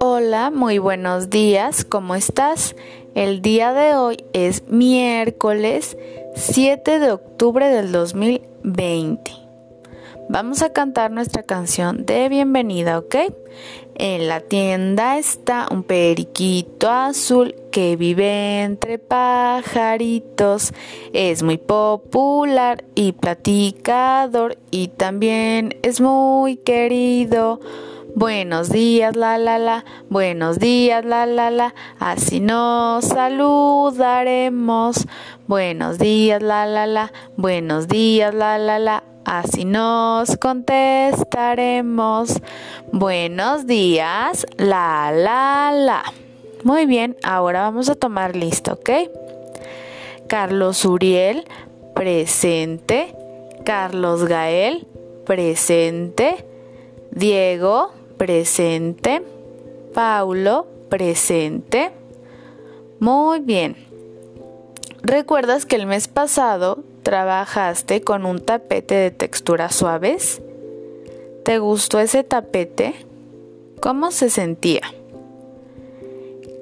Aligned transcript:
Hola, 0.00 0.50
muy 0.50 0.78
buenos 0.78 1.30
días, 1.30 1.84
¿cómo 1.84 2.14
estás? 2.14 2.76
El 3.14 3.42
día 3.42 3.72
de 3.72 3.94
hoy 3.94 4.24
es 4.32 4.68
miércoles 4.68 5.96
7 6.34 6.98
de 6.98 7.10
octubre 7.12 7.68
del 7.68 7.92
2020. 7.92 9.41
Vamos 10.32 10.62
a 10.62 10.72
cantar 10.72 11.10
nuestra 11.10 11.42
canción 11.42 12.06
de 12.06 12.30
bienvenida, 12.30 12.98
¿ok? 12.98 13.16
En 13.96 14.28
la 14.28 14.40
tienda 14.40 15.18
está 15.18 15.68
un 15.70 15.82
periquito 15.82 16.88
azul 16.88 17.54
que 17.70 17.96
vive 17.96 18.62
entre 18.62 18.98
pajaritos. 18.98 20.72
Es 21.12 21.42
muy 21.42 21.58
popular 21.58 22.82
y 22.94 23.12
platicador 23.12 24.56
y 24.70 24.88
también 24.88 25.76
es 25.82 26.00
muy 26.00 26.56
querido. 26.56 27.60
Buenos 28.14 28.70
días, 28.70 29.14
la 29.16 29.36
la 29.36 29.58
la, 29.58 29.84
buenos 30.08 30.58
días, 30.58 31.04
la 31.04 31.26
la 31.26 31.50
la, 31.50 31.74
así 31.98 32.40
nos 32.40 33.04
saludaremos. 33.04 35.06
Buenos 35.46 35.98
días, 35.98 36.42
la 36.42 36.64
la 36.64 36.86
la, 36.86 37.12
buenos 37.36 37.86
días, 37.86 38.34
la 38.34 38.56
la 38.56 38.78
la, 38.78 39.04
así 39.32 39.64
nos 39.64 40.36
contestaremos. 40.36 42.34
Buenos 42.92 43.66
días, 43.66 44.46
la 44.58 45.10
la 45.10 45.72
la. 45.74 46.04
Muy 46.64 46.84
bien, 46.84 47.16
ahora 47.22 47.62
vamos 47.62 47.88
a 47.88 47.94
tomar 47.94 48.36
listo, 48.36 48.74
¿ok? 48.74 48.90
Carlos 50.26 50.84
Uriel, 50.84 51.46
presente. 51.94 53.16
Carlos 53.64 54.24
Gael, 54.24 54.86
presente. 55.24 56.44
Diego, 57.10 57.90
presente. 58.18 59.22
Paulo, 59.94 60.66
presente. 60.90 61.90
Muy 63.00 63.40
bien. 63.40 63.76
¿Recuerdas 65.02 65.64
que 65.64 65.76
el 65.76 65.86
mes 65.86 66.06
pasado 66.06 66.84
trabajaste 67.02 68.02
con 68.02 68.24
un 68.24 68.40
tapete 68.40 68.94
de 68.94 69.10
texturas 69.10 69.74
suaves? 69.74 70.40
¿Te 71.44 71.58
gustó 71.58 71.98
ese 71.98 72.24
tapete? 72.24 72.94
¿Cómo 73.80 74.10
se 74.12 74.30
sentía? 74.30 74.82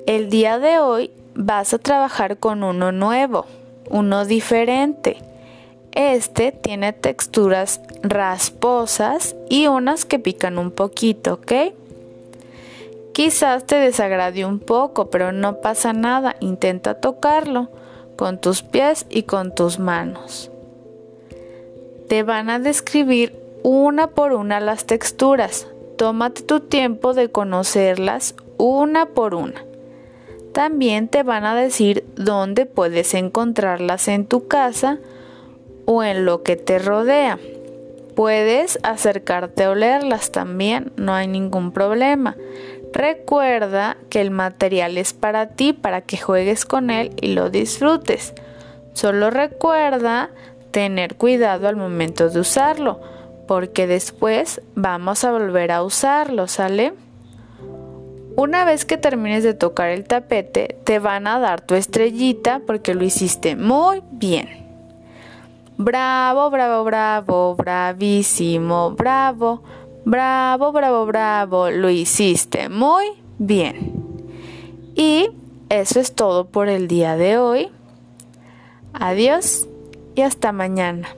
El 0.06 0.30
día 0.30 0.58
de 0.58 0.78
hoy 0.78 1.11
vas 1.34 1.74
a 1.74 1.78
trabajar 1.78 2.38
con 2.38 2.62
uno 2.62 2.92
nuevo, 2.92 3.46
uno 3.91 4.24
diferente. 4.24 5.18
Este 5.92 6.52
tiene 6.52 6.92
texturas 6.92 7.80
rasposas 8.02 9.36
y 9.48 9.66
unas 9.66 10.05
que 10.05 10.18
pican 10.18 10.58
un 10.58 10.70
poquito, 10.70 11.34
¿ok? 11.34 11.52
Quizás 13.12 13.66
te 13.66 13.77
desagrade 13.77 14.46
un 14.46 14.61
poco, 14.61 15.11
pero 15.11 15.33
no 15.33 15.61
pasa 15.61 15.92
nada. 15.92 16.36
Intenta 16.41 16.94
tocarlo 16.94 17.68
con 18.20 18.38
tus 18.38 18.62
pies 18.62 19.06
y 19.08 19.22
con 19.22 19.54
tus 19.54 19.78
manos. 19.78 20.50
Te 22.06 22.22
van 22.22 22.50
a 22.50 22.58
describir 22.58 23.34
una 23.62 24.08
por 24.08 24.34
una 24.34 24.60
las 24.60 24.84
texturas. 24.84 25.66
Tómate 25.96 26.42
tu 26.42 26.60
tiempo 26.60 27.14
de 27.14 27.30
conocerlas 27.30 28.34
una 28.58 29.06
por 29.06 29.34
una. 29.34 29.64
También 30.52 31.08
te 31.08 31.22
van 31.22 31.46
a 31.46 31.54
decir 31.54 32.04
dónde 32.14 32.66
puedes 32.66 33.14
encontrarlas 33.14 34.06
en 34.06 34.27
tu 34.27 34.48
casa 34.48 34.98
o 35.86 36.05
en 36.05 36.27
lo 36.27 36.42
que 36.42 36.56
te 36.56 36.78
rodea. 36.78 37.38
Puedes 38.14 38.78
acercarte 38.82 39.64
a 39.64 39.70
olerlas 39.70 40.30
también, 40.30 40.92
no 40.96 41.14
hay 41.14 41.27
ningún 41.27 41.72
problema. 41.72 42.36
Recuerda 42.92 43.96
que 44.08 44.20
el 44.20 44.30
material 44.30 44.98
es 44.98 45.12
para 45.12 45.50
ti, 45.50 45.72
para 45.72 46.01
que 46.01 46.17
juegues 46.17 46.64
con 46.64 46.90
él 46.90 47.12
y 47.20 47.34
lo 47.34 47.51
disfrutes. 47.51 48.34
Solo 48.95 49.30
recuerda 49.30 50.30
tener 50.73 51.17
cuidado 51.17 51.68
al 51.68 51.77
momento 51.77 52.28
de 52.28 52.40
usarlo, 52.40 53.01
porque 53.46 53.86
después 53.86 54.61
vamos 54.74 55.24
a 55.24 55.33
volver 55.33 55.73
a 55.73 55.83
usarlo, 55.83 56.48
¿sale? 56.48 56.95
Una 58.36 58.64
vez 58.64 58.84
que 58.84 58.96
termines 58.96 59.45
de 59.45 59.55
tocar 59.55 59.90
el 59.90 60.05
tapete, 60.05 60.77
te 60.84 60.98
van 60.98 61.27
a 61.27 61.39
dar 61.39 61.61
tu 61.61 61.74
estrellita 61.74 62.62
porque 62.67 62.95
lo 62.95 63.05
hiciste 63.05 63.57
muy 63.57 64.02
bien. 64.12 64.61
Bravo, 65.77 66.51
bravo, 66.51 66.84
bravo, 66.84 67.55
bravísimo, 67.57 68.90
bravo, 68.92 69.62
bravo, 70.05 70.72
bravo, 70.72 71.06
bravo, 71.06 71.70
lo 71.70 71.90
hiciste 71.90 72.68
muy 72.68 73.06
bien. 73.38 73.92
Y 74.94 75.30
eso 75.68 76.00
es 76.00 76.14
todo 76.14 76.46
por 76.46 76.68
el 76.68 76.88
día 76.88 77.16
de 77.16 77.38
hoy. 77.38 77.68
Adiós 78.92 79.68
y 80.14 80.22
hasta 80.22 80.52
mañana. 80.52 81.08